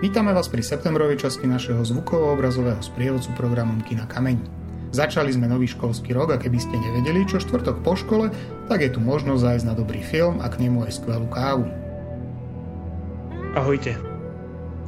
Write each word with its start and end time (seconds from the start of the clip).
Vítame 0.00 0.32
vás 0.32 0.48
pri 0.48 0.64
septembrovej 0.64 1.20
časti 1.20 1.44
našeho 1.44 1.84
zvukovo-obrazového 1.84 2.80
sprievodcu 2.80 3.36
programom 3.36 3.84
Kina 3.84 4.08
Kameň. 4.08 4.40
Začali 4.96 5.28
sme 5.28 5.44
nový 5.44 5.68
školský 5.68 6.16
rok 6.16 6.32
a 6.32 6.40
keby 6.40 6.56
ste 6.56 6.72
nevedeli, 6.72 7.28
čo 7.28 7.36
štvrtok 7.36 7.84
po 7.84 7.92
škole, 7.92 8.32
tak 8.64 8.80
je 8.80 8.96
tu 8.96 8.96
možnosť 8.96 9.44
zájsť 9.44 9.68
na 9.68 9.76
dobrý 9.76 10.00
film 10.00 10.40
a 10.40 10.48
k 10.48 10.64
nemu 10.64 10.88
aj 10.88 10.96
skvelú 10.96 11.28
kávu. 11.28 11.68
Ahojte. 13.52 14.00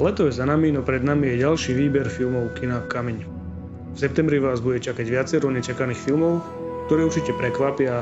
Leto 0.00 0.24
je 0.24 0.32
za 0.32 0.48
nami, 0.48 0.72
no 0.72 0.80
pred 0.80 1.04
nami 1.04 1.36
je 1.36 1.44
ďalší 1.44 1.76
výber 1.76 2.08
filmov 2.08 2.56
Kina 2.56 2.80
Kameň. 2.88 3.28
V 3.92 3.96
septembri 4.00 4.40
vás 4.40 4.64
bude 4.64 4.80
čakať 4.80 5.04
viacero 5.12 5.52
nečakaných 5.52 6.08
filmov, 6.08 6.40
ktoré 6.88 7.04
určite 7.04 7.36
prekvapia 7.36 8.00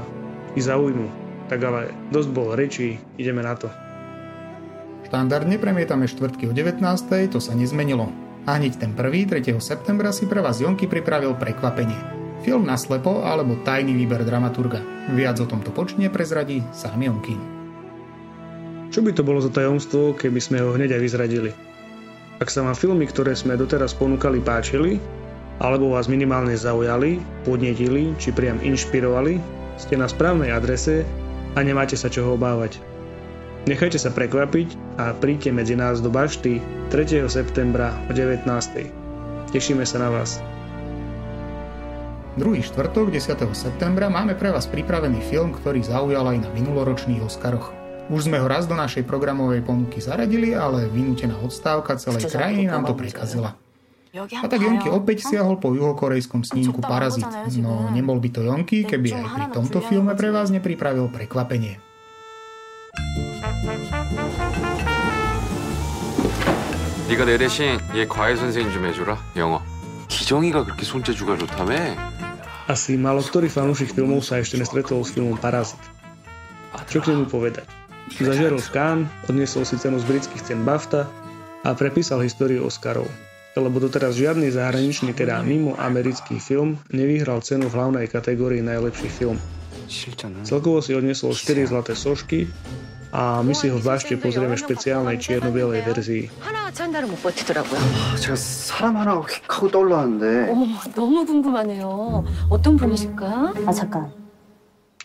i 0.54 0.62
zaujmú. 0.62 1.10
Tak 1.50 1.58
ale 1.58 1.90
dosť 2.14 2.30
bolo 2.30 2.54
rečí, 2.54 3.02
ideme 3.18 3.42
na 3.42 3.58
to. 3.58 3.66
Štandardne 5.10 5.58
premietame 5.58 6.06
štvrtky 6.06 6.46
o 6.46 6.54
19. 6.54 6.86
to 7.34 7.42
sa 7.42 7.50
nezmenilo. 7.50 8.14
A 8.46 8.62
hneď 8.62 8.78
ten 8.78 8.94
prvý, 8.94 9.26
3. 9.26 9.58
septembra 9.58 10.14
si 10.14 10.30
pre 10.30 10.38
vás 10.38 10.62
Jonky 10.62 10.86
pripravil 10.86 11.34
prekvapenie. 11.34 11.98
Film 12.46 12.70
na 12.70 12.78
slepo 12.78 13.26
alebo 13.26 13.58
tajný 13.66 13.90
výber 13.90 14.22
dramaturga. 14.22 14.78
Viac 15.10 15.42
o 15.42 15.50
tomto 15.50 15.74
počne 15.74 16.06
prezradí 16.14 16.62
sám 16.70 17.02
Jonky. 17.02 17.34
Čo 18.94 19.02
by 19.02 19.10
to 19.10 19.26
bolo 19.26 19.42
za 19.42 19.50
tajomstvo, 19.50 20.14
keby 20.14 20.38
sme 20.38 20.62
ho 20.62 20.78
hneď 20.78 20.94
aj 20.94 21.02
vyzradili? 21.02 21.50
Ak 22.38 22.46
sa 22.46 22.62
vám 22.62 22.78
filmy, 22.78 23.10
ktoré 23.10 23.34
sme 23.34 23.58
doteraz 23.58 23.90
ponúkali, 23.98 24.38
páčili, 24.38 25.02
alebo 25.58 25.90
vás 25.90 26.06
minimálne 26.06 26.54
zaujali, 26.54 27.18
podnetili 27.42 28.14
či 28.22 28.30
priam 28.30 28.62
inšpirovali, 28.62 29.42
ste 29.74 29.98
na 29.98 30.06
správnej 30.06 30.54
adrese 30.54 31.02
a 31.58 31.66
nemáte 31.66 31.98
sa 31.98 32.06
čoho 32.06 32.38
obávať. 32.38 32.78
Nechajte 33.68 34.00
sa 34.00 34.08
prekvapiť 34.08 34.96
a 34.96 35.12
príďte 35.12 35.52
medzi 35.52 35.76
nás 35.76 36.00
do 36.00 36.08
Bašty 36.08 36.64
3. 36.88 37.28
septembra 37.28 37.92
o 38.08 38.12
19. 38.16 38.48
Tešíme 39.52 39.84
sa 39.84 40.00
na 40.00 40.08
vás. 40.08 40.40
Druhý 42.40 42.64
štvrtok 42.64 43.12
10. 43.12 43.36
septembra 43.52 44.08
máme 44.08 44.32
pre 44.32 44.48
vás 44.48 44.64
pripravený 44.64 45.20
film, 45.28 45.52
ktorý 45.52 45.84
zaujal 45.84 46.32
aj 46.32 46.38
na 46.40 46.48
minuloročných 46.56 47.20
Oscaroch. 47.20 47.68
Už 48.08 48.32
sme 48.32 48.40
ho 48.40 48.48
raz 48.48 48.64
do 48.64 48.72
našej 48.72 49.04
programovej 49.04 49.60
ponuky 49.60 50.00
zaradili, 50.00 50.56
ale 50.56 50.88
vynútená 50.88 51.36
odstávka 51.44 52.00
celej 52.00 52.32
krajiny 52.32 52.64
nám 52.64 52.88
to 52.88 52.96
prekazila. 52.96 53.60
A 54.16 54.48
tak 54.48 54.64
Jonky 54.64 54.88
opäť 54.88 55.28
siahol 55.28 55.60
po 55.60 55.76
juhokorejskom 55.76 56.48
snímku 56.48 56.80
Parazit. 56.80 57.28
No 57.60 57.92
nebol 57.92 58.24
by 58.24 58.28
to 58.32 58.40
Jonky, 58.40 58.88
keby 58.88 59.20
aj 59.20 59.26
pri 59.36 59.44
tomto 59.52 59.84
filme 59.84 60.16
pre 60.16 60.32
vás 60.32 60.48
nepripravil 60.48 61.12
prekvapenie. 61.12 61.76
네가 67.09 67.25
내 67.25 67.37
대신 67.37 67.77
얘 67.95 68.05
과외 68.05 68.35
선생님 68.35 68.73
좀 68.73 68.85
해주라 68.85 69.17
영어 69.37 69.61
기정이가 70.07 70.65
그렇게 70.65 70.85
손재주가 70.85 71.37
좋다며 71.37 72.15
Asi 72.65 72.97
málo 72.97 73.21
ktorý 73.21 73.45
fanúšik 73.45 73.93
filmov 73.93 74.25
sa 74.25 74.41
ešte 74.41 74.57
nestretol 74.57 75.05
s 75.05 75.13
filmom 75.13 75.37
Parazit. 75.37 75.77
Čo 76.89 77.05
k 77.05 77.13
nemu 77.13 77.29
povedať? 77.29 77.69
Zažiarol 78.17 78.57
v 78.57 78.69
Cannes, 78.73 79.09
odniesol 79.29 79.69
si 79.69 79.77
cenu 79.77 80.01
z 80.01 80.05
britských 80.09 80.41
cen 80.41 80.65
BAFTA 80.65 81.05
a 81.61 81.69
prepísal 81.77 82.25
históriu 82.25 82.65
Oscarov. 82.65 83.05
Lebo 83.53 83.77
doteraz 83.77 84.17
žiadny 84.17 84.49
zahraničný, 84.49 85.13
teda 85.13 85.45
mimo 85.45 85.77
americký 85.77 86.41
film, 86.41 86.81
nevyhral 86.89 87.45
cenu 87.45 87.69
v 87.69 87.77
hlavnej 87.77 88.09
kategórii 88.09 88.65
najlepší 88.65 89.13
film. 89.13 89.37
Celkovo 90.41 90.81
si 90.81 90.97
odniesol 90.97 91.37
4 91.37 91.69
zlaté 91.69 91.93
sošky 91.93 92.49
a 93.15 93.39
my 93.39 93.53
si 93.55 93.71
ho 93.71 93.79
zvlášte 93.79 94.19
pozrieme 94.19 94.59
v 94.59 94.63
špeciálnej 94.65 95.15
čierno-bielej 95.23 95.81
verzii. 95.87 96.23
하나같이 96.43 96.81
한 96.83 96.91
달은 96.91 97.07
못 97.07 97.23
버티더라고요. 97.23 97.79
제가 98.19 98.35
사람 98.35 98.97
하나 98.97 99.23
휙 99.23 99.39
하고 99.47 99.71
떠올랐는데 99.71 100.51
어머, 100.51 100.65
너무 100.91 101.25
궁금하네요. 101.25 102.25
어떤 102.49 102.75
분이실까? 102.75 103.53
아 103.65 103.71
잠깐 103.71 104.11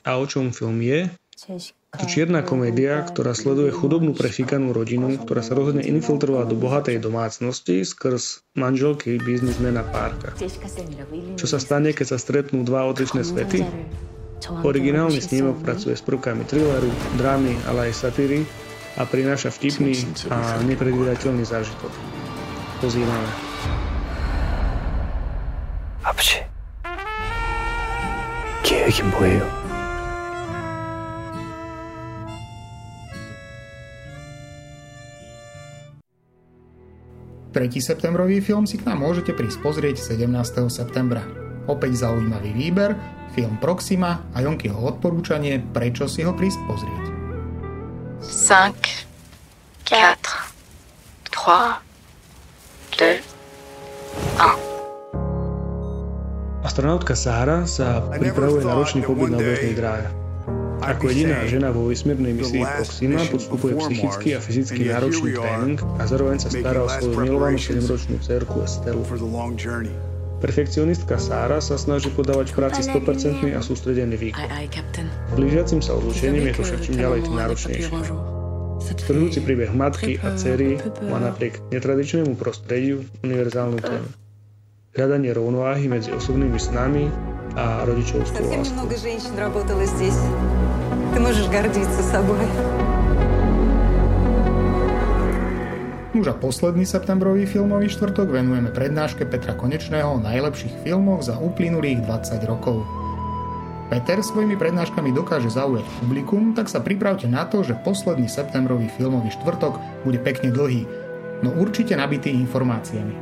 A 0.02 0.18
o 0.18 0.26
čom 0.26 0.50
film 0.50 0.82
je? 0.82 1.06
제시카 1.36 1.78
To 1.98 2.06
čierna 2.06 2.46
komédia, 2.46 3.02
ktorá 3.02 3.34
sleduje 3.34 3.74
chudobnú 3.74 4.14
prefikanú 4.14 4.70
rodinu, 4.70 5.18
ktorá 5.18 5.42
sa 5.42 5.58
rozhodne 5.58 5.82
infiltrovať 5.82 6.46
do 6.46 6.54
bohatej 6.54 7.02
domácnosti 7.02 7.82
skrz 7.82 8.46
manželky 8.54 9.18
biznismena 9.18 9.82
Parka. 9.90 10.30
제시카 10.38 10.66
쌤이라고 10.70 11.10
일일이 11.14 11.34
Čo 11.34 11.46
sa 11.50 11.58
stane, 11.58 11.90
keď 11.90 12.06
sa 12.14 12.18
stretnú 12.22 12.62
dva 12.62 12.86
odlišné 12.86 13.26
svety? 13.26 13.66
Originálny 14.50 15.20
snímok 15.20 15.62
pracuje 15.62 15.94
s 15.94 16.02
prvkami 16.02 16.48
thrilleru, 16.48 16.90
drámy, 17.20 17.54
ale 17.70 17.92
aj 17.92 18.08
satíry 18.08 18.42
a 18.98 19.06
prináša 19.06 19.52
vtipný 19.54 19.94
a 20.32 20.58
nepredvídateľný 20.64 21.44
zážitok. 21.46 21.92
Pozývame. 22.80 23.30
아버지 26.02 26.42
계획이 28.64 29.02
뭐예요? 29.02 29.44
Tretí 37.50 37.82
septembrový 37.82 38.38
film 38.40 38.62
si 38.62 38.78
k 38.78 38.86
nám 38.86 39.02
môžete 39.02 39.34
prísť 39.34 39.58
pozrieť 39.58 39.98
17. 39.98 40.70
septembra. 40.70 41.43
Opäť 41.65 42.05
zaujímavý 42.05 42.53
výber, 42.53 42.93
film 43.33 43.57
Proxima 43.57 44.21
a 44.31 44.41
Jonkyho 44.45 44.77
odporúčanie, 44.77 45.59
prečo 45.73 46.05
si 46.05 46.21
ho 46.21 46.31
prísť 46.31 46.59
pozrieť. 46.69 47.03
5, 48.21 48.65
4, 51.29 51.81
3, 52.95 53.21
2, 54.39 54.75
Astronautka 56.65 57.13
Sahara 57.13 57.69
sa 57.69 58.01
pripravuje 58.09 58.65
na 58.65 58.73
ročný 58.73 59.05
pobyt 59.05 59.29
na 59.29 59.37
obežnej 59.37 59.77
dráhe. 59.77 60.09
Ako 60.81 61.07
jediná 61.13 61.45
žena 61.45 61.69
vo 61.69 61.87
vesmírnej 61.93 62.33
misii 62.33 62.65
Proxima 62.65 63.21
podstupuje 63.29 63.73
psychicky 63.79 64.33
a 64.33 64.39
fyzicky 64.41 64.89
náročný 64.89 65.37
tréning 65.37 65.77
a 66.01 66.03
zároveň 66.09 66.41
sa 66.41 66.49
stará 66.49 66.83
o 66.83 66.89
svoju 66.89 67.21
milovanú 67.21 67.57
7-ročnú 67.61 68.17
dcerku 68.17 68.65
Estelu. 68.65 69.01
Perfekcionistka 70.44 71.20
Sára 71.20 71.60
sa 71.60 71.76
snaží 71.76 72.08
podávať 72.08 72.56
v 72.56 72.64
práci 72.64 72.80
100% 72.88 73.52
a 73.52 73.60
sústredený 73.60 74.16
výkon. 74.16 74.40
Aye, 74.40 74.64
aye, 74.64 74.68
Captain. 74.72 75.04
Blížiacim 75.36 75.84
sa 75.84 76.00
odlučením 76.00 76.48
je 76.48 76.54
to 76.56 76.62
však 76.64 76.80
čím 76.80 76.96
ďalej 76.96 77.20
tým 77.28 77.36
náročnejšie. 77.36 77.92
Strhujúci 78.80 79.44
príbeh 79.44 79.76
matky 79.76 80.16
a 80.16 80.32
cery 80.40 80.80
má 81.04 81.20
napriek 81.20 81.60
netradičnému 81.68 82.32
prostrediu 82.40 83.04
univerzálnu 83.20 83.76
tému. 83.76 84.08
Hľadanie 84.96 85.30
rovnováhy 85.30 85.86
medzi 85.86 86.10
osobnými 86.10 86.56
snami 86.56 87.12
a 87.54 87.84
rodičovskou 87.84 88.40
Совсем 88.40 88.64
láskou. 88.64 88.72
немного 88.72 88.96
женщин 88.96 89.34
работало 89.36 89.84
здесь. 89.84 90.16
Ты 91.12 91.20
можешь 91.20 91.46
гордиться 91.52 92.00
собой. 92.00 92.40
Už 96.15 96.31
a 96.31 96.35
posledný 96.39 96.87
septembrový 96.87 97.43
filmový 97.43 97.91
štvrtok 97.91 98.31
venujeme 98.31 98.71
prednáške 98.71 99.27
Petra 99.27 99.51
Konečného 99.51 100.15
o 100.15 100.23
najlepších 100.23 100.87
filmoch 100.87 101.27
za 101.27 101.35
uplynulých 101.35 102.07
20 102.07 102.39
rokov. 102.47 102.87
Peter 103.91 104.23
svojimi 104.23 104.55
prednáškami 104.55 105.11
dokáže 105.11 105.51
zaujať 105.51 105.83
publikum, 105.99 106.55
tak 106.55 106.71
sa 106.71 106.79
pripravte 106.79 107.27
na 107.27 107.43
to, 107.43 107.67
že 107.67 107.75
posledný 107.83 108.31
septembrový 108.31 108.87
filmový 108.95 109.27
štvrtok 109.35 109.75
bude 110.07 110.15
pekne 110.23 110.55
dlhý, 110.55 110.87
no 111.43 111.51
určite 111.59 111.99
nabitý 111.99 112.31
informáciami. 112.31 113.15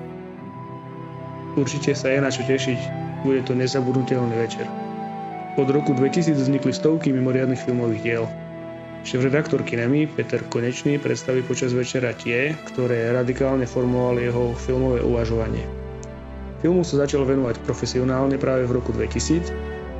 Určite 1.57 1.97
sa 1.97 2.13
je 2.13 2.21
na 2.21 2.29
čo 2.29 2.45
tešiť, 2.45 2.79
bude 3.25 3.41
to 3.41 3.57
nezabudnutelný 3.57 4.37
večer. 4.37 4.69
Od 5.57 5.65
roku 5.65 5.97
2000 5.97 6.37
vznikli 6.37 6.69
stovky 6.69 7.09
mimoriadnych 7.09 7.65
filmových 7.65 8.01
diel. 8.05 8.29
Šéf-redaktor 9.03 9.67
Kinemy 9.67 10.07
Peter 10.15 10.39
Konečný 10.47 10.95
predstaví 10.95 11.43
počas 11.43 11.75
večera 11.75 12.15
tie, 12.15 12.55
ktoré 12.71 13.11
radikálne 13.11 13.67
formovali 13.67 14.31
jeho 14.31 14.55
filmové 14.55 15.03
uvažovanie. 15.03 15.67
Filmu 16.63 16.87
sa 16.87 17.03
začal 17.03 17.27
venovať 17.27 17.59
profesionálne 17.67 18.39
práve 18.39 18.63
v 18.63 18.79
roku 18.79 18.95
2000 18.95 19.51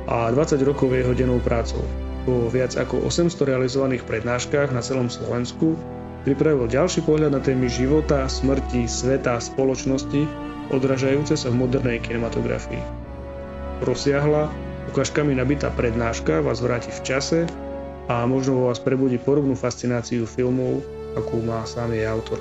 a 0.08 0.32
20 0.32 0.56
rokov 0.64 0.88
je 0.88 1.04
jeho 1.04 1.12
dennou 1.12 1.36
prácou. 1.44 1.84
Po 2.24 2.48
viac 2.48 2.72
ako 2.80 3.04
800 3.04 3.44
realizovaných 3.44 4.08
prednáškach 4.08 4.72
na 4.72 4.80
celom 4.80 5.12
Slovensku 5.12 5.76
pripravil 6.24 6.64
ďalší 6.64 7.04
pohľad 7.04 7.36
na 7.36 7.44
témy 7.44 7.68
života, 7.68 8.24
smrti, 8.24 8.88
sveta, 8.88 9.36
spoločnosti, 9.36 10.24
odražajúce 10.72 11.36
sa 11.36 11.52
v 11.52 11.60
modernej 11.60 12.00
kinematografii. 12.00 12.80
Rozsiahla, 13.84 14.48
ukážkami 14.88 15.36
nabitá 15.36 15.68
prednáška 15.76 16.40
vás 16.40 16.64
vráti 16.64 16.88
v 16.88 17.00
čase 17.04 17.44
a 18.08 18.28
možno 18.28 18.60
vo 18.60 18.62
vás 18.68 18.80
prebudí 18.80 19.16
podobnú 19.16 19.56
fascináciu 19.56 20.28
filmov, 20.28 20.84
akú 21.16 21.40
má 21.40 21.64
sám 21.64 21.96
jej 21.96 22.04
autor. 22.04 22.40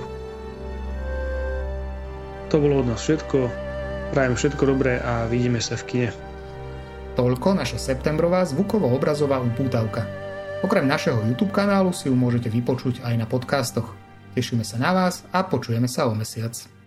To 2.52 2.62
bolo 2.62 2.84
od 2.84 2.90
nás 2.92 3.02
všetko. 3.02 3.50
Prajem 4.14 4.38
všetko 4.38 4.64
dobré 4.70 5.02
a 5.02 5.26
vidíme 5.26 5.58
sa 5.58 5.74
v 5.74 5.84
kine. 5.90 6.10
Toľko 7.18 7.58
naša 7.58 7.82
septembrová 7.82 8.46
zvukovo-obrazová 8.46 9.42
upútavka. 9.42 10.06
Okrem 10.62 10.86
našeho 10.86 11.18
YouTube 11.26 11.54
kanálu 11.54 11.92
si 11.92 12.10
ju 12.10 12.16
môžete 12.16 12.50
vypočuť 12.50 13.02
aj 13.02 13.14
na 13.18 13.26
podcastoch. 13.26 13.98
Tešíme 14.38 14.62
sa 14.62 14.78
na 14.78 14.94
vás 14.94 15.26
a 15.34 15.46
počujeme 15.46 15.90
sa 15.90 16.10
o 16.10 16.14
mesiac. 16.14 16.83